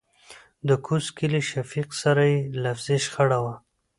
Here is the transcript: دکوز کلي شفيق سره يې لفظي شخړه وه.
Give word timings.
دکوز 0.67 1.05
کلي 1.17 1.41
شفيق 1.51 1.89
سره 2.01 2.23
يې 2.31 2.39
لفظي 2.63 2.97
شخړه 3.05 3.39
وه. 3.43 3.55